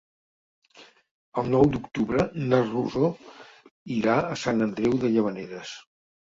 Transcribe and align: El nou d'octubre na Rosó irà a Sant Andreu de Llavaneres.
El 1.41 1.51
nou 1.55 1.67
d'octubre 1.75 2.25
na 2.53 2.61
Rosó 2.69 3.11
irà 3.99 4.17
a 4.31 4.39
Sant 4.45 4.67
Andreu 4.69 4.97
de 5.05 5.13
Llavaneres. 5.13 5.77